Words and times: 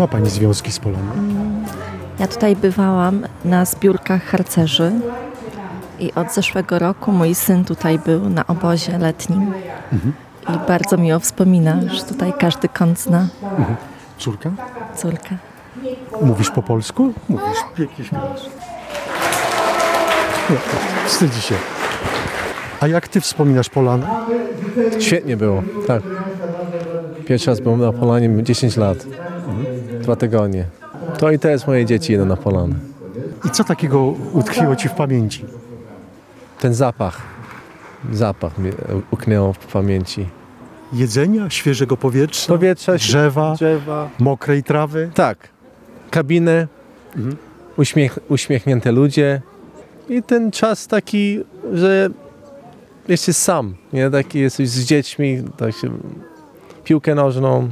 Ma 0.00 0.08
Pani 0.08 0.30
związki 0.30 0.72
z 0.72 0.78
Polaną? 0.78 1.12
Ja 2.18 2.26
tutaj 2.26 2.56
bywałam 2.56 3.26
na 3.44 3.64
zbiórkach 3.64 4.24
harcerzy 4.24 4.92
i 5.98 6.12
od 6.14 6.34
zeszłego 6.34 6.78
roku 6.78 7.12
mój 7.12 7.34
syn 7.34 7.64
tutaj 7.64 7.98
był 7.98 8.30
na 8.30 8.46
obozie 8.46 8.98
letnim. 8.98 9.52
I 10.48 10.68
bardzo 10.68 10.96
miło 10.96 11.18
wspomina, 11.18 11.80
że 11.88 12.02
tutaj 12.02 12.32
każdy 12.38 12.68
kąt 12.68 13.00
zna 13.00 13.26
Córka? 14.18 14.50
córkę. 14.96 15.36
Mówisz 16.22 16.50
po 16.50 16.62
polsku? 16.62 17.12
Mówisz. 17.28 17.58
Jakiś 17.78 18.10
Wstydzi 21.06 21.40
się. 21.40 21.54
A 22.80 22.86
jak 22.86 23.08
Ty 23.08 23.20
wspominasz 23.20 23.68
Polanę? 23.68 24.06
Świetnie 24.98 25.36
było, 25.36 25.62
tak. 25.86 26.02
Pierwszy 27.26 27.50
raz 27.50 27.60
byłem 27.60 27.80
na 27.80 27.92
Polanie 27.92 28.42
10 28.42 28.76
lat. 28.76 29.06
Dwa 30.10 30.16
tygodnie. 30.16 30.64
To 31.18 31.30
i 31.30 31.38
teraz 31.38 31.66
moje 31.66 31.84
dzieci 31.86 32.12
idą 32.12 32.24
na 32.26 32.36
Polanę. 32.36 32.74
I 33.44 33.50
co 33.50 33.64
takiego 33.64 34.14
utkwiło 34.32 34.76
Ci 34.76 34.88
w 34.88 34.92
pamięci? 34.92 35.44
Ten 36.60 36.74
zapach, 36.74 37.20
zapach 38.12 38.58
mi 38.58 38.70
uknęło 39.10 39.52
w 39.52 39.58
pamięci. 39.58 40.26
Jedzenia, 40.92 41.50
świeżego 41.50 41.96
powietrza, 41.96 42.48
Powietrza, 42.52 42.94
drzewa, 42.94 43.54
drzewa. 43.54 44.08
mokrej 44.18 44.62
trawy? 44.62 45.10
Tak, 45.14 45.48
kabinę, 46.10 46.68
uśmiech, 47.76 48.18
uśmiechnięte 48.28 48.92
ludzie 48.92 49.42
i 50.08 50.22
ten 50.22 50.50
czas 50.50 50.86
taki, 50.86 51.40
że 51.72 52.08
jesteś 53.08 53.36
sam, 53.36 53.74
nie? 53.92 54.10
Taki 54.10 54.38
jesteś 54.38 54.68
z 54.68 54.84
dziećmi, 54.84 55.42
tak 55.56 55.74
się, 55.74 55.90
piłkę 56.84 57.14
nożną, 57.14 57.68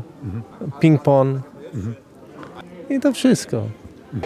ping-pong 0.80 1.38
i 2.90 3.00
to 3.00 3.12
wszystko. 3.12 3.62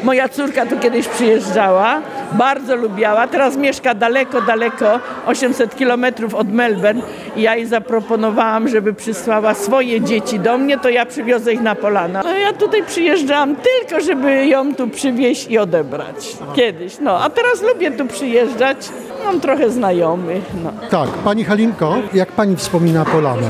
Moja 0.02 0.28
córka 0.28 0.66
tu 0.66 0.78
kiedyś 0.78 1.08
przyjeżdżała, 1.08 2.02
bardzo 2.32 2.76
lubiała. 2.76 3.26
Teraz 3.26 3.56
mieszka 3.56 3.94
daleko, 3.94 4.42
daleko, 4.42 5.00
800 5.26 5.76
kilometrów 5.76 6.34
od 6.34 6.52
Melbourne 6.52 7.02
i 7.36 7.42
ja 7.42 7.56
jej 7.56 7.66
zaproponowałam, 7.66 8.68
żeby 8.68 8.94
przysłała 8.94 9.54
swoje 9.54 10.00
dzieci 10.00 10.38
do 10.40 10.58
mnie, 10.58 10.78
to 10.78 10.88
ja 10.88 11.06
przywiozę 11.06 11.52
ich 11.52 11.60
na 11.60 11.74
polana. 11.74 12.22
No 12.24 12.38
ja 12.38 12.52
tutaj 12.52 12.82
przyjeżdżałam 12.84 13.56
tylko, 13.56 14.04
żeby 14.04 14.46
ją 14.46 14.74
tu 14.74 14.88
przywieźć 14.88 15.46
i 15.50 15.58
odebrać. 15.58 16.36
Kiedyś, 16.54 16.98
no. 17.00 17.24
A 17.24 17.30
teraz 17.30 17.62
lubię 17.62 17.90
tu 17.90 18.06
przyjeżdżać. 18.06 18.88
Mam 19.24 19.40
trochę 19.40 19.70
znajomych, 19.70 20.44
no. 20.64 20.72
Tak, 20.90 21.08
Pani 21.08 21.44
Halinko, 21.44 21.96
jak 22.14 22.32
Pani 22.32 22.56
wspomina 22.56 23.04
Polanę? 23.04 23.48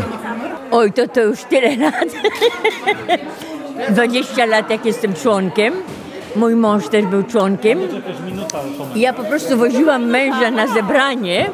Oj, 0.71 0.93
to 0.93 1.09
to 1.09 1.21
już 1.21 1.45
tyle 1.45 1.77
lat. 1.77 2.05
20 3.91 4.47
lat 4.47 4.71
jak 4.71 4.87
jestem 4.87 5.15
członkiem. 5.15 5.75
Mój 6.37 6.57
mąż 6.57 6.89
też 6.89 7.05
był 7.05 7.23
członkiem. 7.23 7.79
Ja 8.97 9.13
po 9.13 9.25
prostu 9.25 9.57
woziłam 9.57 10.05
męża 10.05 10.51
na 10.51 10.67
zebranie. 10.67 11.51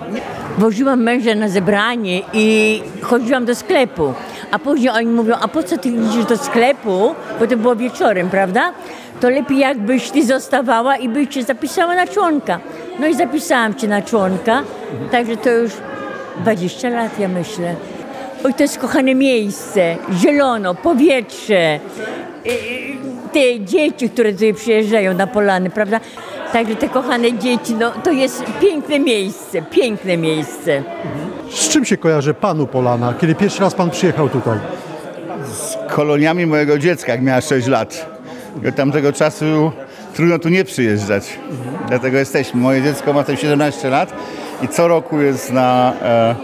Woziłam 0.59 1.03
męża 1.03 1.35
na 1.35 1.49
zebranie 1.49 2.23
i 2.33 2.83
chodziłam 3.03 3.45
do 3.45 3.55
sklepu. 3.55 4.15
A 4.51 4.59
później 4.59 4.91
oni 4.91 5.07
mówią, 5.07 5.35
a 5.41 5.49
po 5.49 5.63
co 5.63 5.79
ty 5.79 5.89
idziesz 5.89 6.25
do 6.25 6.37
sklepu? 6.37 7.15
Bo 7.41 7.47
to 7.47 7.57
było 7.57 7.77
wieczorem, 7.77 8.31
prawda? 8.31 8.73
To 9.21 9.31
lepiej 9.31 9.59
jakbyś 9.59 10.11
ty 10.11 10.25
zostawała 10.25 10.97
i 10.97 11.09
byś 11.09 11.29
cię 11.29 11.43
zapisała 11.43 11.95
na 11.95 12.07
członka. 12.07 12.61
No 13.01 13.07
i 13.07 13.15
zapisałam 13.15 13.75
cię 13.75 13.89
na 13.89 14.03
członka. 14.03 14.63
Także 15.11 15.37
to 15.37 15.51
już 15.51 15.73
20 16.41 16.89
lat, 16.89 17.19
ja 17.19 17.29
myślę. 17.29 17.75
Oj, 18.45 18.55
to 18.55 18.63
jest 18.63 18.79
kochane 18.79 19.15
miejsce, 19.15 19.97
zielono, 20.13 20.75
powietrze, 20.75 21.81
te 23.33 23.61
dzieci, 23.65 24.11
które 24.11 24.33
tutaj 24.33 24.55
przyjeżdżają 24.55 25.15
na 25.15 25.27
polany, 25.27 25.71
prawda? 25.71 26.01
Także 26.53 26.77
te 26.77 26.89
kochane 26.89 27.39
dzieci, 27.39 27.75
no 27.75 27.91
to 27.91 28.11
jest 28.11 28.45
piękne 28.61 28.99
miejsce, 28.99 29.63
piękne 29.63 30.17
miejsce. 30.17 30.83
Z 31.51 31.69
czym 31.69 31.85
się 31.85 31.97
kojarzy 31.97 32.35
Panu 32.35 32.67
Polana, 32.67 33.15
kiedy 33.21 33.35
pierwszy 33.35 33.61
raz 33.61 33.75
Pan 33.75 33.91
przyjechał 33.91 34.29
tutaj? 34.29 34.59
koloniami 35.89 36.47
mojego 36.47 36.79
dziecka, 36.79 37.13
jak 37.13 37.23
miała 37.23 37.41
6 37.41 37.67
lat. 37.67 38.07
Od 38.69 38.75
tamtego 38.75 39.13
czasu 39.13 39.73
trudno 40.15 40.39
tu 40.39 40.49
nie 40.49 40.65
przyjeżdżać. 40.65 41.39
Dlatego 41.89 42.19
jesteśmy. 42.19 42.61
Moje 42.61 42.83
dziecko 42.83 43.13
ma 43.13 43.25
też 43.25 43.41
17 43.41 43.91
lat 43.91 44.13
i 44.63 44.69
co 44.69 44.89
roku 44.89 45.21
jest 45.21 45.53
na 45.53 45.93
e, 46.03 46.35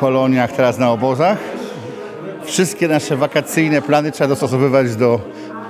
koloniach, 0.00 0.52
teraz 0.52 0.78
na 0.78 0.90
obozach. 0.90 1.38
Wszystkie 2.44 2.88
nasze 2.88 3.16
wakacyjne 3.16 3.82
plany 3.82 4.12
trzeba 4.12 4.28
dostosowywać 4.28 4.96
do 4.96 5.20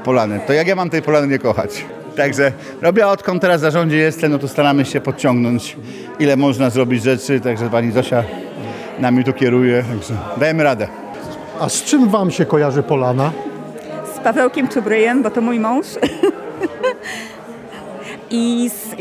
polany. 0.04 0.40
To 0.46 0.52
jak 0.52 0.66
ja 0.66 0.76
mam 0.76 0.90
tej 0.90 1.02
polany 1.02 1.28
nie 1.28 1.38
kochać? 1.38 1.84
Także 2.16 2.52
robię 2.82 3.06
odkąd 3.06 3.42
teraz 3.42 3.60
w 3.60 3.62
zarządzie 3.62 3.96
jestem, 3.96 4.32
no 4.32 4.38
to 4.38 4.48
staramy 4.48 4.84
się 4.84 5.00
podciągnąć 5.00 5.76
ile 6.18 6.36
można 6.36 6.70
zrobić 6.70 7.02
rzeczy, 7.02 7.40
także 7.40 7.70
pani 7.70 7.92
Zosia 7.92 8.24
nami 8.98 9.24
tu 9.24 9.32
kieruje, 9.32 9.84
także 9.90 10.14
dajemy 10.36 10.64
radę. 10.64 10.88
A 11.60 11.68
z 11.68 11.82
czym 11.84 12.08
Wam 12.08 12.30
się 12.30 12.44
kojarzy 12.44 12.82
Polana? 12.82 13.32
z 14.14 14.18
Pawełkiem 14.18 14.68
Czubryjem, 14.68 15.22
bo 15.22 15.30
to 15.30 15.40
mój 15.40 15.60
mąż. 15.60 15.86
I 18.36 18.70
z 18.70 18.96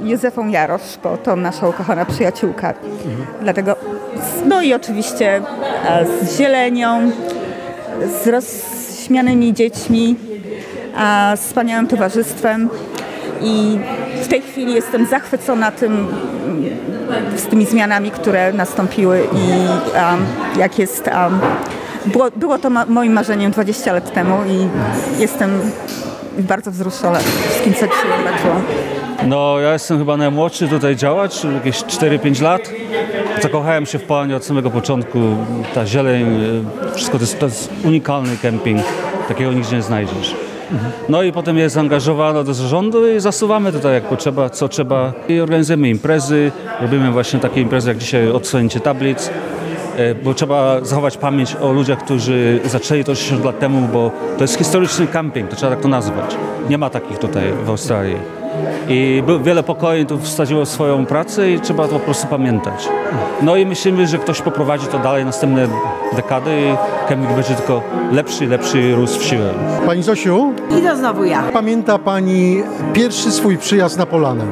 Józefą 0.00 0.48
Jarosz, 0.48 0.98
bo 1.02 1.16
to 1.16 1.36
nasza 1.36 1.68
ukochana 1.68 2.04
przyjaciółka. 2.04 2.74
Dlatego, 3.42 3.76
no 4.46 4.62
i 4.62 4.74
oczywiście 4.74 5.42
e, 5.84 6.06
z 6.06 6.38
zielenią, 6.38 7.10
z 8.22 8.26
rozśmianymi 8.26 9.54
dziećmi, 9.54 10.16
z 11.36 11.40
wspaniałym 11.40 11.86
towarzystwem. 11.86 12.68
I 13.42 13.78
w 14.22 14.28
tej 14.28 14.42
chwili 14.42 14.74
jestem 14.74 15.06
zachwycona 15.06 15.70
tym, 15.70 16.06
z 17.36 17.46
tymi 17.46 17.66
zmianami, 17.66 18.10
które 18.10 18.52
nastąpiły 18.52 19.20
i 19.32 19.50
um, 19.94 20.26
jak 20.58 20.78
jest... 20.78 21.06
Um, 21.06 21.40
było, 22.06 22.30
było 22.36 22.58
to 22.58 22.70
ma, 22.70 22.86
moim 22.86 23.12
marzeniem 23.12 23.50
20 23.50 23.92
lat 23.92 24.12
temu 24.12 24.36
i 24.48 24.68
jestem 25.20 25.50
bardzo 26.42 26.70
wzruszona 26.70 27.18
wszystkim, 27.18 27.74
co 27.74 27.86
dzisiaj 27.86 28.10
zobaczyłam. 28.18 28.62
No, 29.26 29.60
ja 29.60 29.72
jestem 29.72 29.98
chyba 29.98 30.16
najmłodszy 30.16 30.68
tutaj 30.68 30.96
działacz, 30.96 31.44
jakieś 31.44 31.76
4-5 31.76 32.42
lat. 32.42 32.70
Zakochałem 33.42 33.86
się 33.86 33.98
w 33.98 34.02
Polanie 34.02 34.36
od 34.36 34.44
samego 34.44 34.70
początku. 34.70 35.18
Ta 35.74 35.86
zieleń, 35.86 36.42
y, 36.90 36.94
wszystko 36.94 37.18
to 37.18 37.22
jest, 37.22 37.38
to 37.38 37.46
jest 37.46 37.70
unikalny 37.84 38.36
kemping. 38.42 38.80
Takiego 39.28 39.52
nigdzie 39.52 39.76
nie 39.76 39.82
znajdziesz. 39.82 40.34
No 41.08 41.22
i 41.22 41.32
potem 41.32 41.58
jest 41.58 41.74
zaangażowano 41.74 42.44
do 42.44 42.54
zarządu 42.54 43.12
i 43.12 43.20
zasuwamy 43.20 43.72
tutaj 43.72 43.94
jak 43.94 44.04
potrzeba, 44.04 44.50
co 44.50 44.68
trzeba. 44.68 45.12
I 45.28 45.40
organizujemy 45.40 45.88
imprezy, 45.88 46.52
robimy 46.80 47.10
właśnie 47.10 47.40
takie 47.40 47.60
imprezy 47.60 47.88
jak 47.88 47.98
dzisiaj 47.98 48.30
odsłonięcie 48.30 48.80
tablic, 48.80 49.28
e, 49.28 49.32
bo 50.24 50.34
trzeba 50.34 50.84
zachować 50.84 51.16
pamięć 51.16 51.56
o 51.60 51.72
ludziach, 51.72 51.98
którzy 51.98 52.60
zaczęli 52.64 53.04
to 53.04 53.14
60 53.14 53.44
lat 53.44 53.58
temu, 53.58 53.88
bo 53.92 54.10
to 54.36 54.44
jest 54.44 54.58
historyczny 54.58 55.06
camping, 55.06 55.50
to 55.50 55.56
trzeba 55.56 55.72
tak 55.72 55.80
to 55.80 55.88
nazwać. 55.88 56.36
Nie 56.68 56.78
ma 56.78 56.90
takich 56.90 57.18
tutaj 57.18 57.44
w 57.64 57.70
Australii. 57.70 58.16
I 58.88 59.22
wiele 59.42 59.62
pokoleń 59.62 60.06
tu 60.06 60.18
wsadziło 60.18 60.66
swoją 60.66 61.06
pracę 61.06 61.50
i 61.50 61.60
trzeba 61.60 61.88
to 61.88 61.92
po 61.94 62.00
prostu 62.00 62.26
pamiętać. 62.26 62.88
No 63.42 63.56
i 63.56 63.66
myślimy, 63.66 64.06
że 64.06 64.18
ktoś 64.18 64.42
poprowadzi 64.42 64.86
to 64.86 64.98
dalej 64.98 65.24
następne 65.24 65.68
dekady 66.16 66.50
i 66.50 67.08
camping 67.08 67.32
będzie 67.32 67.54
tylko 67.54 67.82
lepszy 68.12 68.44
i 68.44 68.48
lepszy 68.48 68.94
rósł 68.94 69.20
w 69.20 69.24
siłę. 69.24 69.54
Pani 69.86 70.02
Zosiu, 70.02 70.52
I 70.78 70.82
to 70.82 70.96
znowu 70.96 71.24
ja. 71.24 71.42
pamięta 71.42 71.98
Pani 71.98 72.62
pierwszy 72.92 73.30
swój 73.32 73.58
przyjazd 73.58 73.98
na 73.98 74.06
Polanę? 74.06 74.44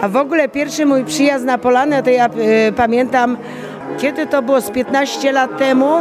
A 0.00 0.08
w 0.08 0.16
ogóle 0.16 0.48
pierwszy 0.48 0.86
mój 0.86 1.04
przyjazd 1.04 1.44
na 1.44 1.58
Polanę 1.58 2.02
to 2.02 2.10
ja 2.10 2.26
y, 2.68 2.72
pamiętam, 2.76 3.36
kiedy 3.98 4.26
to 4.26 4.42
było 4.42 4.60
z 4.60 4.70
15 4.70 5.32
lat 5.32 5.58
temu, 5.58 5.94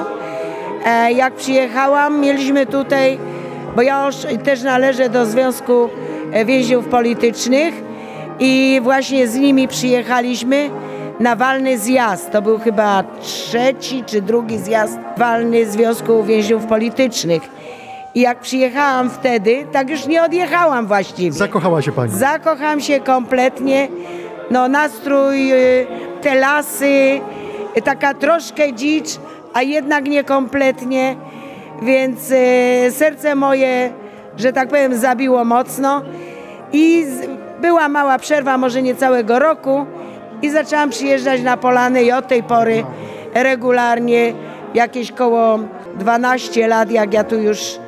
e, 0.86 1.12
jak 1.12 1.34
przyjechałam, 1.34 2.20
mieliśmy 2.20 2.66
tutaj, 2.66 3.20
bo 3.76 3.82
ja 3.82 4.06
już 4.06 4.16
też 4.44 4.64
należę 4.64 5.10
do 5.10 5.26
Związku 5.26 5.90
e, 6.32 6.46
Więźniów 6.46 6.86
Politycznych 6.86 7.74
i 8.40 8.80
właśnie 8.84 9.28
z 9.28 9.36
nimi 9.36 9.68
przyjechaliśmy 9.68 10.70
na 11.20 11.36
walny 11.36 11.78
zjazd. 11.78 12.32
To 12.32 12.42
był 12.42 12.60
chyba 12.60 13.04
trzeci 13.22 14.04
czy 14.06 14.22
drugi 14.22 14.58
zjazd 14.58 15.00
walny 15.18 15.66
Związku 15.66 16.24
Więźniów 16.24 16.66
Politycznych. 16.66 17.42
I 18.16 18.22
jak 18.22 18.40
przyjechałam 18.40 19.10
wtedy, 19.10 19.66
tak 19.72 19.90
już 19.90 20.08
nie 20.08 20.24
odjechałam 20.24 20.88
właściwie. 20.88 21.32
Zakochała 21.32 21.82
się 21.82 21.92
pani. 21.92 22.12
Zakocham 22.12 22.82
się 22.82 23.00
kompletnie. 23.00 23.88
No 24.52 24.68
nastrój, 24.68 25.54
y, 25.54 25.88
te 26.22 26.36
lasy, 26.36 27.22
taka 27.82 28.14
troszkę 28.14 28.74
dzicz, 28.74 29.08
a 29.54 29.62
jednak 29.62 30.06
nie 30.06 30.24
kompletnie. 30.24 31.16
Więc 31.82 32.32
y, 32.32 32.92
serce 32.92 33.36
moje, 33.36 33.94
że 34.38 34.54
tak 34.54 34.70
powiem, 34.70 34.98
zabiło 34.98 35.46
mocno. 35.46 36.02
I 36.74 37.06
była 37.62 37.90
mała 37.90 38.20
przerwa, 38.20 38.58
może 38.58 38.82
nie 38.82 38.96
całego 38.96 39.40
roku. 39.40 39.86
I 40.42 40.50
zaczęłam 40.50 40.90
przyjeżdżać 40.90 41.42
na 41.42 41.58
Polany 41.58 42.04
i 42.04 42.12
od 42.12 42.28
tej 42.28 42.44
pory 42.44 42.84
regularnie, 43.34 44.34
jakieś 44.74 45.12
koło 45.12 45.60
12 46.00 46.68
lat, 46.68 46.92
jak 46.92 47.14
ja 47.14 47.24
tu 47.24 47.36
już 47.36 47.80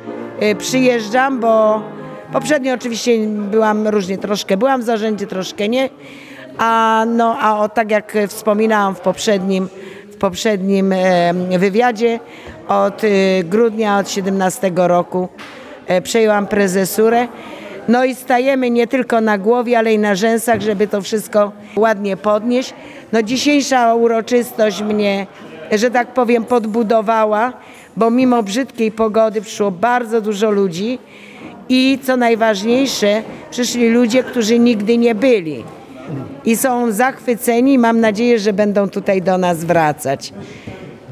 y, 0.42 0.54
przyjeżdżam, 0.54 1.40
bo 1.40 1.82
poprzednio 2.32 2.74
oczywiście 2.74 3.12
byłam 3.28 3.88
różnie, 3.88 4.18
troszkę 4.18 4.56
byłam 4.56 4.80
w 4.80 4.84
zarządzie, 4.84 5.26
troszkę 5.26 5.68
nie. 5.68 5.88
A, 6.58 7.04
no, 7.08 7.36
a 7.40 7.58
o, 7.58 7.68
tak 7.68 7.90
jak 7.90 8.16
wspominałam 8.28 8.94
w 8.94 9.00
poprzednim, 9.00 9.68
w 10.12 10.16
poprzednim 10.16 10.94
wywiadzie, 11.58 12.20
od 12.70 13.04
y, 13.04 13.44
grudnia 13.44 13.98
od 13.98 14.10
17 14.10 14.72
roku 14.74 15.28
e, 15.86 16.02
przejęłam 16.02 16.46
prezesurę. 16.46 17.28
No 17.88 18.04
i 18.04 18.14
stajemy 18.14 18.70
nie 18.70 18.86
tylko 18.86 19.20
na 19.20 19.38
głowie, 19.38 19.78
ale 19.78 19.92
i 19.92 19.98
na 19.98 20.14
rzęsach, 20.14 20.60
żeby 20.60 20.88
to 20.88 21.02
wszystko 21.02 21.52
ładnie 21.76 22.16
podnieść. 22.16 22.74
No 23.12 23.22
dzisiejsza 23.22 23.94
uroczystość 23.94 24.82
mnie, 24.82 25.26
że 25.72 25.90
tak 25.90 26.08
powiem, 26.08 26.44
podbudowała, 26.44 27.52
bo 27.96 28.10
mimo 28.10 28.42
brzydkiej 28.42 28.92
pogody 28.92 29.40
przyszło 29.40 29.70
bardzo 29.70 30.20
dużo 30.20 30.50
ludzi 30.50 30.98
i 31.68 31.98
co 32.02 32.16
najważniejsze, 32.16 33.22
przyszli 33.50 33.88
ludzie, 33.88 34.22
którzy 34.22 34.58
nigdy 34.58 34.98
nie 34.98 35.14
byli 35.14 35.64
i 36.44 36.56
są 36.56 36.92
zachwyceni. 36.92 37.78
Mam 37.78 38.00
nadzieję, 38.00 38.38
że 38.38 38.52
będą 38.52 38.88
tutaj 38.88 39.22
do 39.22 39.38
nas 39.38 39.64
wracać. 39.64 40.32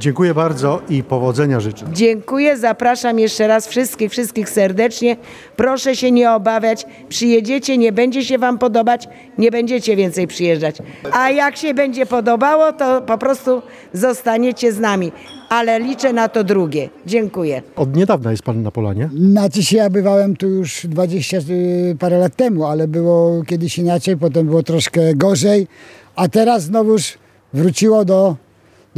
Dziękuję 0.00 0.34
bardzo 0.34 0.82
i 0.88 1.02
powodzenia 1.02 1.60
życzę. 1.60 1.86
Dziękuję, 1.92 2.56
zapraszam 2.56 3.18
jeszcze 3.18 3.46
raz 3.46 3.68
wszystkich, 3.68 4.10
wszystkich 4.10 4.50
serdecznie. 4.50 5.16
Proszę 5.56 5.96
się 5.96 6.10
nie 6.10 6.32
obawiać, 6.32 6.86
przyjedziecie, 7.08 7.78
nie 7.78 7.92
będzie 7.92 8.24
się 8.24 8.38
Wam 8.38 8.58
podobać, 8.58 9.08
nie 9.38 9.50
będziecie 9.50 9.96
więcej 9.96 10.26
przyjeżdżać. 10.26 10.76
A 11.12 11.30
jak 11.30 11.56
się 11.56 11.74
będzie 11.74 12.06
podobało, 12.06 12.72
to 12.72 13.02
po 13.02 13.18
prostu 13.18 13.62
zostaniecie 13.92 14.72
z 14.72 14.80
nami. 14.80 15.12
Ale 15.48 15.80
liczę 15.80 16.12
na 16.12 16.28
to 16.28 16.44
drugie. 16.44 16.88
Dziękuję. 17.06 17.62
Od 17.76 17.96
niedawna 17.96 18.30
jest 18.30 18.42
pan 18.42 18.62
na 18.62 18.70
Polanie. 18.70 19.10
Znaczy 19.18 19.62
się 19.62 19.76
ja 19.76 19.90
bywałem 19.90 20.36
tu 20.36 20.48
już 20.48 20.86
20 20.86 21.38
y, 21.38 21.96
parę 21.98 22.18
lat 22.18 22.36
temu, 22.36 22.64
ale 22.64 22.88
było 22.88 23.42
kiedyś 23.44 23.78
inaczej, 23.78 24.16
potem 24.16 24.46
było 24.46 24.62
troszkę 24.62 25.14
gorzej, 25.14 25.66
a 26.16 26.28
teraz 26.28 26.62
znowuż 26.62 27.18
wróciło 27.52 28.04
do, 28.04 28.36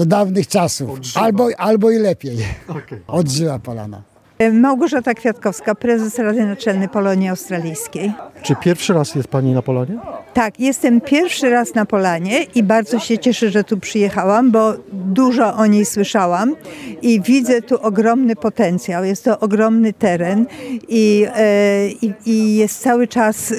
do 0.00 0.06
dawnych 0.06 0.48
czasów. 0.48 0.98
Albo, 1.14 1.48
albo 1.58 1.90
i 1.90 1.98
lepiej. 1.98 2.36
Odżyła 3.06 3.58
Polana. 3.58 4.02
Małgorzata 4.52 5.14
Kwiatkowska, 5.14 5.74
prezes 5.74 6.18
Rady 6.18 6.46
Naczelnej 6.46 6.88
Polonii 6.88 7.28
Australijskiej. 7.28 8.12
Czy 8.42 8.56
pierwszy 8.56 8.92
raz 8.92 9.14
jest 9.14 9.28
pani 9.28 9.52
na 9.52 9.62
Polanie? 9.62 9.98
Tak, 10.34 10.60
jestem 10.60 11.00
pierwszy 11.00 11.50
raz 11.50 11.74
na 11.74 11.86
Polanie 11.86 12.42
i 12.54 12.62
bardzo 12.62 12.98
się 12.98 13.18
cieszę, 13.18 13.50
że 13.50 13.64
tu 13.64 13.78
przyjechałam, 13.78 14.50
bo 14.50 14.74
dużo 14.92 15.54
o 15.54 15.66
niej 15.66 15.84
słyszałam 15.86 16.56
i 17.02 17.20
widzę 17.20 17.62
tu 17.62 17.82
ogromny 17.82 18.36
potencjał. 18.36 19.04
Jest 19.04 19.24
to 19.24 19.40
ogromny 19.40 19.92
teren 19.92 20.46
i, 20.88 21.26
e, 21.34 21.88
i, 21.88 22.12
i 22.26 22.56
jest 22.56 22.80
cały 22.80 23.08
czas 23.08 23.54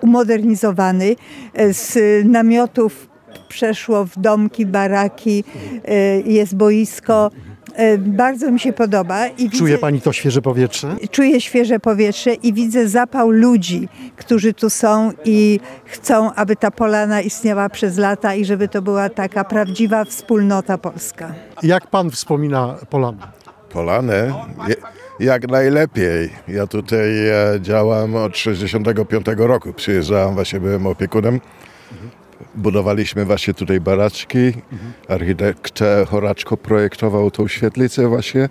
umodernizowany. 0.00 1.16
E, 1.54 1.74
Z 1.74 1.98
namiotów 2.24 3.09
przeszło 3.60 4.04
w 4.04 4.18
domki, 4.18 4.66
baraki, 4.66 5.44
e, 5.84 5.94
jest 6.20 6.56
boisko. 6.56 7.30
E, 7.74 7.98
Bardzo 7.98 8.50
mi 8.50 8.60
się 8.60 8.72
podoba. 8.72 9.26
I 9.26 9.50
Czuje 9.50 9.70
widzę- 9.72 9.78
pani 9.78 10.00
to 10.00 10.12
świeże 10.12 10.42
powietrze? 10.42 10.96
czuję 11.10 11.40
świeże 11.40 11.80
powietrze 11.80 12.34
i 12.34 12.52
widzę 12.52 12.88
zapał 12.88 13.30
ludzi, 13.30 13.88
którzy 14.16 14.54
tu 14.54 14.70
są 14.70 15.12
i 15.24 15.60
chcą, 15.84 16.34
aby 16.34 16.56
ta 16.56 16.70
polana 16.70 17.20
istniała 17.20 17.68
przez 17.68 17.98
lata 17.98 18.34
i 18.34 18.44
żeby 18.44 18.68
to 18.68 18.82
była 18.82 19.08
taka 19.08 19.44
prawdziwa 19.44 20.04
wspólnota 20.04 20.78
polska. 20.78 21.34
Jak 21.62 21.86
pan 21.86 22.10
wspomina 22.10 22.74
Polanę? 22.90 23.18
Polanę 23.72 24.32
je- 24.68 25.26
jak 25.26 25.48
najlepiej. 25.48 26.30
Ja 26.48 26.66
tutaj 26.66 27.28
e, 27.28 27.60
działam 27.60 28.16
od 28.16 28.36
65 28.36 29.26
roku. 29.46 29.72
Przyjeżdżałem, 29.72 30.34
właśnie 30.34 30.60
byłem 30.60 30.86
opiekunem. 30.86 31.40
Budowaliśmy 32.54 33.24
właśnie 33.24 33.54
tutaj 33.54 33.80
baraczki. 33.80 34.52
Architekt 35.08 35.82
e, 35.82 36.06
Horaczko 36.06 36.56
projektował 36.56 37.30
tą 37.30 37.48
świetlicę 37.48 38.08
właśnie. 38.08 38.48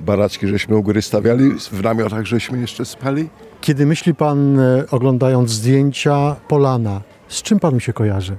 Baraczki 0.00 0.48
żeśmy 0.48 0.76
u 0.76 0.82
góry 0.82 1.02
stawiali, 1.02 1.50
w 1.72 1.82
namiotach 1.82 2.26
żeśmy 2.26 2.60
jeszcze 2.60 2.84
spali. 2.84 3.28
Kiedy 3.60 3.86
myśli 3.86 4.14
pan, 4.14 4.60
e, 4.60 4.84
oglądając 4.90 5.50
zdjęcia 5.50 6.36
Polana, 6.48 7.00
z 7.28 7.42
czym 7.42 7.60
panu 7.60 7.80
się 7.80 7.92
kojarzy? 7.92 8.36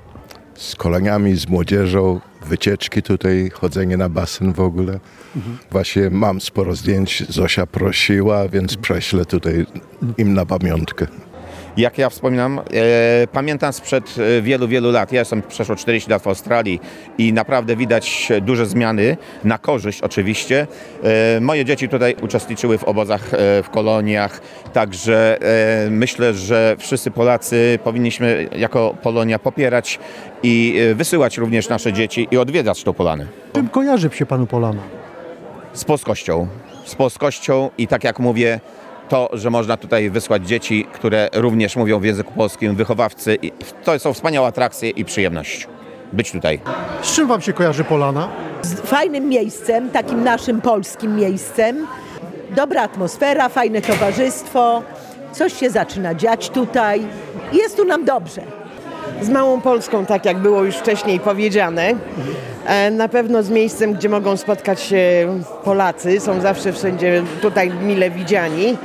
Z 0.55 0.75
koleniami, 0.75 1.35
z 1.35 1.47
młodzieżą, 1.47 2.19
wycieczki 2.45 3.01
tutaj, 3.01 3.51
chodzenie 3.53 3.97
na 3.97 4.09
basen 4.09 4.53
w 4.53 4.59
ogóle. 4.59 4.99
Właśnie 5.71 6.09
mam 6.09 6.41
sporo 6.41 6.75
zdjęć, 6.75 7.23
Zosia 7.29 7.65
prosiła, 7.65 8.47
więc 8.49 8.77
prześlę 8.77 9.25
tutaj 9.25 9.65
im 10.17 10.33
na 10.33 10.45
pamiątkę. 10.45 11.07
Jak 11.77 11.97
ja 11.97 12.09
wspominam, 12.09 12.59
e, 12.59 12.63
pamiętam 13.27 13.73
sprzed 13.73 14.15
e, 14.37 14.41
wielu, 14.41 14.67
wielu 14.67 14.91
lat. 14.91 15.11
Ja 15.11 15.19
jestem 15.19 15.41
przeszło 15.41 15.75
40 15.75 16.09
lat 16.09 16.21
w 16.21 16.27
Australii 16.27 16.79
i 17.17 17.33
naprawdę 17.33 17.75
widać 17.75 18.29
duże 18.41 18.65
zmiany, 18.65 19.17
na 19.43 19.57
korzyść 19.57 20.01
oczywiście. 20.01 20.67
E, 21.03 21.41
moje 21.41 21.65
dzieci 21.65 21.89
tutaj 21.89 22.15
uczestniczyły 22.21 22.77
w 22.77 22.83
obozach, 22.83 23.33
e, 23.33 23.63
w 23.63 23.69
koloniach, 23.69 24.41
także 24.73 25.37
e, 25.85 25.89
myślę, 25.89 26.33
że 26.33 26.75
wszyscy 26.79 27.11
Polacy 27.11 27.79
powinniśmy 27.83 28.49
jako 28.55 28.95
Polonia 29.01 29.39
popierać 29.39 29.99
i 30.43 30.79
e, 30.91 30.95
wysyłać 30.95 31.37
również 31.37 31.69
nasze 31.69 31.93
dzieci 31.93 32.27
i 32.31 32.37
odwiedzać 32.37 32.83
tą 32.83 32.93
Polanę. 32.93 33.25
Czym 33.53 33.69
kojarzy 33.69 34.09
się 34.13 34.25
panu 34.25 34.47
Polana? 34.47 34.81
Z 35.73 35.85
polskością. 35.85 36.47
Z 36.85 36.95
polskością 36.95 37.69
i 37.77 37.87
tak 37.87 38.03
jak 38.03 38.19
mówię, 38.19 38.59
to, 39.11 39.29
że 39.33 39.49
można 39.49 39.77
tutaj 39.77 40.09
wysłać 40.09 40.47
dzieci, 40.47 40.87
które 40.93 41.29
również 41.33 41.75
mówią 41.75 41.99
w 41.99 42.03
języku 42.05 42.33
polskim, 42.33 42.75
wychowawcy. 42.75 43.37
I 43.41 43.51
to 43.83 43.99
są 43.99 44.13
wspaniałe 44.13 44.47
atrakcje 44.47 44.89
i 44.89 45.05
przyjemność 45.05 45.67
być 46.13 46.31
tutaj. 46.31 46.59
Z 47.01 47.15
czym 47.15 47.27
wam 47.27 47.41
się 47.41 47.53
kojarzy 47.53 47.83
Polana? 47.83 48.29
fajnym 48.83 49.29
miejscem, 49.29 49.89
takim 49.89 50.23
naszym 50.23 50.61
polskim 50.61 51.15
miejscem. 51.15 51.87
Dobra 52.55 52.81
atmosfera, 52.81 53.49
fajne 53.49 53.81
towarzystwo, 53.81 54.83
coś 55.31 55.53
się 55.53 55.69
zaczyna 55.69 56.15
dziać 56.15 56.49
tutaj. 56.49 57.01
Jest 57.53 57.77
tu 57.77 57.85
nam 57.85 58.05
dobrze. 58.05 58.60
Z 59.21 59.29
małą 59.29 59.61
Polską, 59.61 60.05
tak 60.05 60.25
jak 60.25 60.37
było 60.37 60.63
już 60.63 60.75
wcześniej 60.75 61.19
powiedziane. 61.19 61.93
E, 62.65 62.91
Na 62.91 63.07
pewno 63.09 63.43
z 63.43 63.49
miejscem, 63.49 63.93
gdzie 63.93 64.09
mogą 64.09 64.37
spotkać 64.37 64.81
się 64.81 65.03
Polacy, 65.63 66.19
są 66.19 66.41
zawsze 66.41 66.73
wszędzie 66.73 67.23
tutaj 67.41 67.71
mile 67.83 68.09
widziani. 68.11 68.77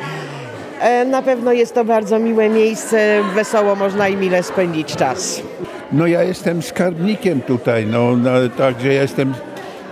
E, 0.80 1.04
Na 1.04 1.22
pewno 1.22 1.52
jest 1.52 1.74
to 1.74 1.84
bardzo 1.84 2.18
miłe 2.18 2.48
miejsce, 2.48 3.20
wesoło 3.34 3.74
można 3.76 4.08
i 4.08 4.16
mile 4.16 4.42
spędzić 4.42 4.96
czas. 4.96 5.42
No 5.92 6.06
ja 6.06 6.22
jestem 6.22 6.62
skarbnikiem 6.62 7.40
tutaj, 7.40 7.86
no, 7.86 8.16
no 8.16 8.30
także 8.58 8.94
ja 8.94 9.02
jestem 9.02 9.34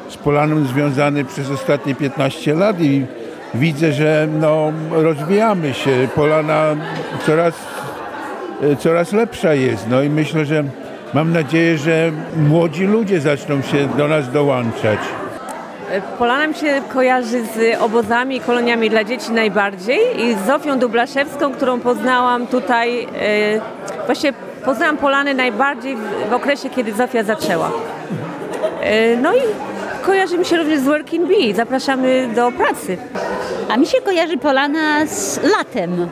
z 0.08 0.16
Polaną 0.16 0.64
związany 0.66 1.24
przez 1.24 1.50
ostatnie 1.50 1.94
15 1.94 2.54
lat 2.54 2.80
i 2.80 3.06
widzę, 3.54 3.92
że 3.92 4.28
no, 4.40 4.72
rozwijamy 4.90 5.74
się. 5.74 6.08
Polana 6.14 6.76
coraz, 7.26 7.54
coraz 8.78 9.12
lepsza 9.12 9.54
jest, 9.54 9.86
no 9.88 10.02
i 10.02 10.08
myślę, 10.08 10.44
że 10.44 10.64
mam 11.14 11.32
nadzieję, 11.32 11.78
że 11.78 12.12
młodzi 12.36 12.84
ludzie 12.84 13.20
zaczną 13.20 13.62
się 13.62 13.88
do 13.96 14.08
nas 14.08 14.30
dołączać. 14.30 14.98
Polana 16.18 16.46
mi 16.46 16.54
się 16.54 16.82
kojarzy 16.92 17.44
z 17.44 17.80
obozami 17.80 18.36
i 18.36 18.40
koloniami 18.40 18.90
dla 18.90 19.04
dzieci 19.04 19.32
najbardziej 19.32 19.98
i 20.20 20.34
z 20.34 20.46
Zofią 20.46 20.78
Dublaszewską, 20.78 21.52
którą 21.52 21.80
poznałam 21.80 22.46
tutaj, 22.46 23.04
e, 23.04 23.06
właśnie 24.06 24.32
poznałam 24.64 24.96
Polany 24.96 25.34
najbardziej 25.34 25.96
w, 26.30 26.32
okresie, 26.32 26.70
kiedy 26.70 26.92
Zofia 26.92 27.22
zaczęła. 27.22 27.70
E, 28.80 29.16
no 29.16 29.34
i 29.34 29.40
kojarzy 30.02 30.38
mi 30.38 30.44
się 30.44 30.56
również 30.56 30.80
z 30.80 30.84
Working 30.84 31.28
Bee. 31.28 31.54
Zapraszamy 31.54 32.28
do 32.34 32.52
pracy. 32.52 32.96
A 33.68 33.76
mi 33.76 33.86
się 33.86 34.00
kojarzy 34.00 34.38
Polana 34.38 35.06
z 35.06 35.40
latem. 35.42 36.08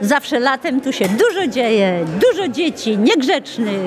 Zawsze 0.00 0.40
latem 0.40 0.80
tu 0.80 0.92
się 0.92 1.04
dużo 1.08 1.46
dzieje, 1.46 2.04
dużo 2.20 2.48
dzieci 2.48 2.98
niegrzecznych, 2.98 3.80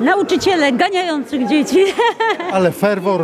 nauczyciele 0.00 0.72
ganiających 0.72 1.48
dzieci 1.48 1.78
Ale 2.52 2.70
ferwor, 2.72 3.22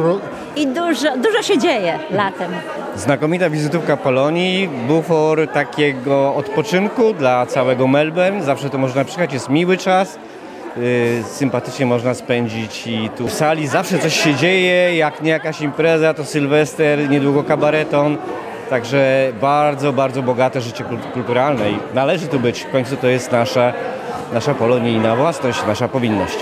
i 0.57 0.67
dużo, 0.67 1.17
dużo 1.17 1.43
się 1.43 1.59
dzieje 1.59 1.99
latem. 2.11 2.53
Znakomita 2.97 3.51
wizytówka 3.51 3.97
Polonii, 3.97 4.69
bufor 4.89 5.49
takiego 5.49 6.35
odpoczynku 6.35 7.15
dla 7.15 7.47
całego 7.47 7.87
Melbourne. 7.87 8.43
Zawsze 8.45 8.71
tu 8.71 8.79
można 8.79 9.05
przyjechać, 9.05 9.33
jest 9.33 9.49
miły 9.49 9.77
czas. 9.77 10.19
yy, 10.77 10.83
Sympatycznie 11.31 11.87
można 11.87 12.15
spędzić 12.15 12.87
i 12.87 13.11
tu 13.19 13.29
w 13.29 13.33
sali 13.33 13.67
zawsze 13.67 13.99
coś 13.99 14.21
się 14.25 14.35
dzieje, 14.35 14.97
jak 14.97 15.23
nie 15.23 15.31
jakaś 15.31 15.61
impreza, 15.61 16.15
to 16.15 16.25
Sylwester, 16.25 17.11
niedługo 17.11 17.45
kabareton. 17.45 18.17
Także 18.71 19.33
bardzo, 19.41 19.93
bardzo 19.93 20.23
bogate 20.23 20.61
życie 20.61 20.85
kult- 20.85 21.13
kulturalne 21.13 21.71
i 21.71 21.79
należy 21.95 22.27
tu 22.27 22.41
być. 22.41 22.61
W 22.63 22.71
końcu 22.71 22.97
to 22.97 23.07
jest 23.07 23.33
nasza, 23.33 23.73
nasza 24.33 24.55
polonijna 24.55 25.17
własność, 25.17 25.67
nasza 25.67 25.89
powinność. 25.89 26.37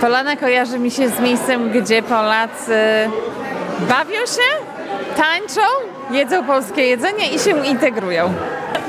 Polana 0.00 0.36
kojarzy 0.36 0.78
mi 0.78 0.90
się 0.90 1.08
z 1.08 1.20
miejscem, 1.20 1.70
gdzie 1.70 2.02
Polacy 2.02 2.74
bawią 3.88 4.18
się, 4.20 4.66
tańczą, 5.16 5.60
jedzą 6.10 6.44
polskie 6.44 6.82
jedzenie 6.82 7.28
i 7.34 7.38
się 7.38 7.66
integrują. 7.66 8.32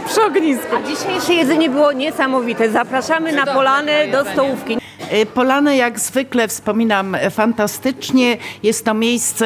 Przy 0.08 0.22
ognisku. 0.24 0.76
A 0.76 0.88
dzisiejsze 0.88 1.34
jedzenie 1.34 1.70
było 1.70 1.92
niesamowite. 1.92 2.72
Zapraszamy 2.72 3.32
na 3.32 3.46
Polanę 3.46 4.08
do 4.08 4.26
stołówki. 4.26 4.78
Y, 5.14 5.26
Polanę 5.26 5.78
jak 5.78 6.00
zwykle 6.00 6.48
wspominam 6.48 7.18
fantastycznie. 7.32 8.38
Jest 8.64 8.86
to 8.86 8.94
miejsce 8.94 9.46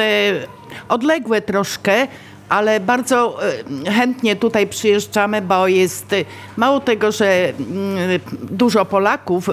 odległe 0.88 1.40
troszkę, 1.40 2.06
ale 2.48 2.80
bardzo 2.80 3.38
e, 3.86 3.90
chętnie 3.90 4.36
tutaj 4.36 4.66
przyjeżdżamy, 4.66 5.42
bo 5.42 5.68
jest 5.68 6.12
e, 6.12 6.16
mało 6.56 6.80
tego, 6.80 7.12
że 7.12 7.48
mm, 7.48 8.20
dużo 8.50 8.84
Polaków, 8.84 9.48
e, 9.48 9.52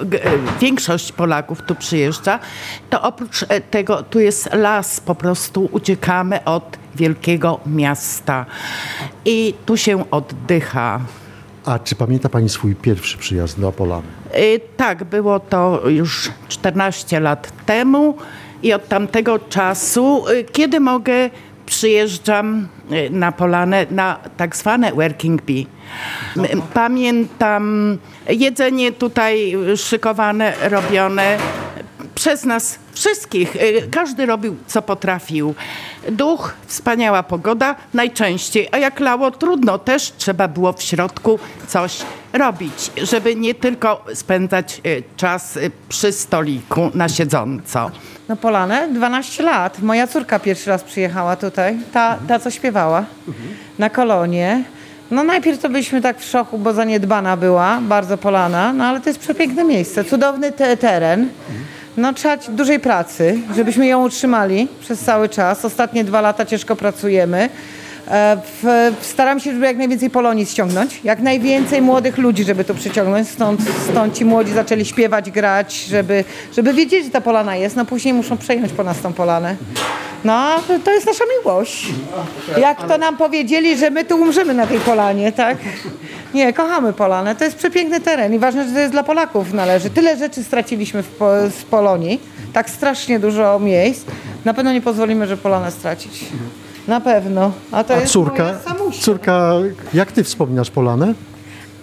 większość 0.59 1.11
Polaków 1.11 1.61
tu 1.61 1.75
przyjeżdża, 1.75 2.39
to 2.89 3.01
oprócz 3.01 3.45
tego 3.71 4.03
tu 4.03 4.19
jest 4.19 4.53
las, 4.53 4.99
po 4.99 5.15
prostu 5.15 5.69
uciekamy 5.71 6.43
od 6.43 6.77
wielkiego 6.95 7.59
miasta 7.65 8.45
i 9.25 9.53
tu 9.65 9.77
się 9.77 10.11
oddycha. 10.11 10.99
a 11.65 11.79
czy 11.79 11.95
pamięta 11.95 12.29
Pani 12.29 12.49
swój 12.49 12.75
pierwszy 12.75 13.17
przyjazd 13.17 13.59
do 13.59 13.67
Apolany? 13.67 14.07
Y, 14.37 14.59
Tak, 14.77 15.03
było 15.03 15.39
to 15.39 15.89
już 15.89 16.31
14 16.47 17.19
lat 17.19 17.51
temu 17.65 18.17
i 18.63 18.73
od 18.73 18.87
tamtego 18.87 19.39
czasu, 19.39 20.25
kiedy 20.51 20.79
mogę, 20.79 21.29
przyjeżdżam 21.65 22.67
y, 22.91 23.09
na 23.09 23.31
Polanę 23.31 23.85
na 23.91 24.19
tak 24.37 24.55
zwane 24.55 24.91
working 24.91 25.41
bee. 25.41 25.65
Pamiętam 26.73 27.97
jedzenie 28.29 28.91
tutaj 28.91 29.55
szykowane, 29.75 30.53
robione 30.69 31.37
przez 32.23 32.45
nas 32.45 32.79
wszystkich. 32.93 33.55
Y, 33.55 33.87
Każdy 33.91 34.25
robił, 34.25 34.55
co 34.67 34.81
potrafił. 34.81 35.55
Duch, 36.11 36.53
wspaniała 36.67 37.23
pogoda, 37.23 37.75
najczęściej. 37.93 38.69
A 38.71 38.77
jak 38.77 38.99
lało, 38.99 39.31
trudno. 39.31 39.77
Też 39.77 40.13
trzeba 40.17 40.47
było 40.47 40.73
w 40.73 40.83
środku 40.83 41.39
coś 41.67 41.97
robić, 42.33 42.91
żeby 42.97 43.35
nie 43.35 43.55
tylko 43.55 44.05
spędzać 44.13 44.81
y, 44.85 45.03
czas 45.17 45.57
y, 45.57 45.71
przy 45.89 46.11
stoliku 46.11 46.91
na 46.93 47.09
siedząco. 47.09 47.91
Na 48.27 48.35
Polanę 48.35 48.87
12 48.87 49.43
lat. 49.43 49.79
Moja 49.81 50.07
córka 50.07 50.39
pierwszy 50.39 50.69
raz 50.69 50.83
przyjechała 50.83 51.35
tutaj, 51.35 51.77
ta, 51.93 52.17
ta 52.27 52.39
co 52.39 52.51
śpiewała, 52.51 53.05
na 53.79 53.89
kolonie. 53.89 54.63
No 55.11 55.23
najpierw 55.23 55.59
to 55.61 55.69
byliśmy 55.69 56.01
tak 56.01 56.19
w 56.19 56.29
szoku, 56.29 56.57
bo 56.57 56.73
zaniedbana 56.73 57.37
była, 57.37 57.79
bardzo 57.81 58.17
Polana, 58.17 58.73
no 58.73 58.85
ale 58.85 59.01
to 59.01 59.09
jest 59.09 59.19
przepiękne 59.19 59.63
miejsce, 59.63 60.03
cudowny 60.03 60.51
te 60.51 60.77
teren. 60.77 61.29
No 61.97 62.13
trzeba 62.13 62.37
dużej 62.37 62.79
pracy, 62.79 63.39
żebyśmy 63.55 63.87
ją 63.87 64.05
utrzymali 64.05 64.67
przez 64.81 64.99
cały 64.99 65.29
czas. 65.29 65.65
Ostatnie 65.65 66.03
dwa 66.03 66.21
lata 66.21 66.45
ciężko 66.45 66.75
pracujemy. 66.75 67.49
E, 68.11 68.37
staram 69.01 69.39
się, 69.39 69.53
żeby 69.53 69.65
jak 69.65 69.77
najwięcej 69.77 70.09
Polonii 70.09 70.45
ściągnąć, 70.45 70.99
jak 71.03 71.19
najwięcej 71.19 71.81
młodych 71.81 72.17
ludzi, 72.17 72.43
żeby 72.43 72.63
tu 72.63 72.75
przyciągnąć. 72.75 73.29
Stąd, 73.29 73.61
stąd 73.91 74.17
ci 74.17 74.25
młodzi 74.25 74.53
zaczęli 74.53 74.85
śpiewać, 74.85 75.31
grać, 75.31 75.85
żeby, 75.85 76.23
żeby 76.55 76.73
wiedzieć, 76.73 77.05
że 77.05 77.11
ta 77.11 77.21
Polana 77.21 77.55
jest. 77.55 77.75
No 77.75 77.85
później 77.85 78.13
muszą 78.13 78.37
przejąć 78.37 78.71
po 78.71 78.83
nas 78.83 79.01
tą 79.01 79.13
Polanę. 79.13 79.55
No, 80.23 80.59
to, 80.85 80.91
jest 80.91 81.05
nasza 81.05 81.23
miłość. 81.39 81.87
Jak 82.57 82.87
to 82.87 82.97
nam 82.97 83.17
powiedzieli, 83.17 83.77
że 83.77 83.89
my 83.89 84.05
tu 84.05 84.15
umrzemy 84.21 84.53
na 84.53 84.67
tej 84.67 84.79
Polanie, 84.79 85.31
tak? 85.31 85.57
Nie, 86.33 86.53
kochamy 86.53 86.93
Polanę. 86.93 87.35
To 87.35 87.43
jest 87.43 87.57
przepiękny 87.57 87.99
teren 88.01 88.33
i 88.33 88.39
ważne, 88.39 88.67
że 88.67 88.73
to 88.73 88.79
jest 88.79 88.91
dla 88.91 89.03
Polaków 89.03 89.53
należy. 89.53 89.89
Tyle 89.89 90.17
rzeczy 90.17 90.43
straciliśmy 90.43 91.03
w, 91.03 91.07
po, 91.07 91.29
z 91.49 91.63
Polonii, 91.63 92.21
tak 92.53 92.69
strasznie 92.69 93.19
dużo 93.19 93.59
miejsc. 93.59 94.05
Na 94.45 94.53
pewno 94.53 94.73
nie 94.73 94.81
pozwolimy, 94.81 95.27
że 95.27 95.37
Polanę 95.37 95.71
stracić. 95.71 96.25
Na 96.87 97.01
pewno. 97.01 97.51
A 97.71 97.83
to 97.83 97.93
A 97.93 97.99
jest 97.99 98.13
córka, 98.13 98.59
córka, 99.01 99.53
jak 99.93 100.11
Ty 100.11 100.23
wspominasz 100.23 100.71
Polanę? 100.71 101.13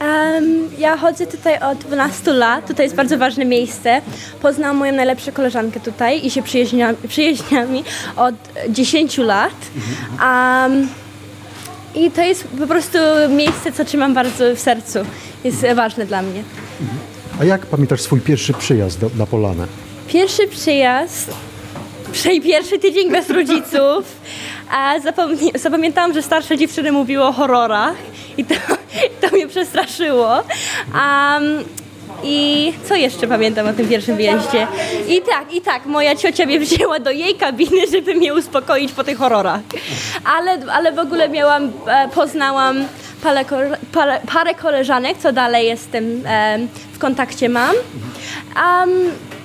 Em, 0.01 0.70
ja 0.81 0.97
chodzę 0.97 1.27
tutaj 1.27 1.59
od 1.59 1.79
12 1.79 2.33
lat. 2.33 2.67
Tutaj 2.67 2.87
jest 2.87 2.97
bardzo 2.97 3.19
ważne 3.19 3.45
miejsce. 3.45 4.03
Poznałam 4.43 4.77
moją 4.77 4.93
najlepszą 4.93 5.33
koleżankę 5.33 5.81
tutaj 5.81 6.27
i 6.27 6.31
się 6.31 6.43
przyjaźniami, 6.43 6.97
przyjaźniami 7.09 7.85
od 8.17 8.35
10 8.69 9.19
lat. 9.19 9.53
Em, 10.25 10.89
I 11.95 12.11
to 12.11 12.23
jest 12.23 12.45
po 12.45 12.67
prostu 12.67 12.99
miejsce, 13.29 13.73
co 13.73 13.85
trzymam 13.85 14.15
bardzo 14.15 14.55
w 14.57 14.59
sercu. 14.59 14.99
Jest 15.45 15.67
ważne 15.75 16.07
dla 16.07 16.23
mnie. 16.23 16.43
A 17.41 17.45
jak 17.45 17.67
pamiętasz 17.67 18.01
swój 18.01 18.21
pierwszy 18.21 18.53
przyjazd 18.53 19.01
do, 19.01 19.11
na 19.19 19.27
Polanę? 19.27 19.67
Pierwszy 20.09 20.49
przyjazd, 20.49 21.31
przej 22.13 22.41
pierwszy 22.41 22.79
tydzień 22.79 23.11
bez 23.11 23.31
rodziców. 23.31 24.21
A 24.71 24.95
zapamiętałam, 25.55 26.15
że 26.15 26.23
starsze 26.23 26.59
dziewczyny 26.59 26.93
mówiły 26.93 27.25
o 27.25 27.33
horrorach 27.33 27.95
i 28.39 28.45
to, 28.45 28.55
to 29.21 29.29
mnie 29.37 29.49
przestraszyło. 29.49 30.43
Um, 30.95 31.65
I 32.23 32.73
co 32.85 32.95
jeszcze 32.95 33.27
pamiętam 33.27 33.69
o 33.69 33.73
tym 33.73 33.89
pierwszym 33.89 34.17
wyjeździe? 34.17 34.67
I 35.09 35.23
tak, 35.23 35.55
i 35.55 35.61
tak, 35.61 35.87
moja 35.87 36.17
ciocia 36.17 36.47
mnie 36.47 36.61
wzięła 36.61 36.99
do 36.99 37.11
jej 37.11 37.35
kabiny, 37.35 37.87
żeby 37.93 38.15
mnie 38.15 38.35
uspokoić 38.35 38.93
po 38.93 39.05
tych 39.05 39.19
horrorach. 39.19 39.61
Ale, 40.25 40.59
ale 40.73 40.93
w 40.93 40.99
ogóle 40.99 41.29
miałam, 41.29 41.73
e, 41.87 42.09
poznałam 42.15 42.85
parę, 43.23 43.45
parę 44.33 44.55
koleżanek, 44.55 45.19
co 45.19 45.33
dalej 45.33 45.67
jestem 45.67 46.23
e, 46.27 46.59
w 46.93 46.99
kontakcie 46.99 47.49
mam. 47.49 47.75
Um, 48.57 48.91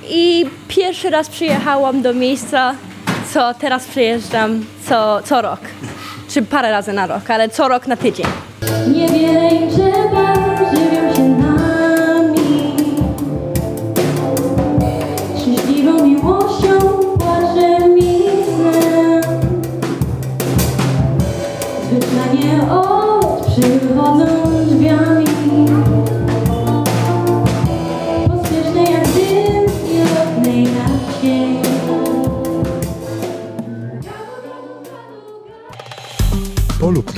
I 0.10 0.46
pierwszy 0.68 1.10
raz 1.10 1.30
przyjechałam 1.30 2.02
do 2.02 2.14
miejsca, 2.14 2.76
co 3.34 3.54
teraz 3.54 3.86
przyjeżdżam 3.86 4.66
co, 4.90 5.22
co 5.24 5.42
rok. 5.42 5.60
Czy 6.30 6.42
parę 6.42 6.72
razy 6.72 6.94
na 6.94 7.08
rok, 7.08 7.30
ale 7.30 7.50
co 7.50 7.68
rok 7.68 7.88
na 7.88 7.98
tydzień. 7.98 8.26
Niewiele 8.88 9.50
im 9.50 9.70
trzeba, 9.70 10.55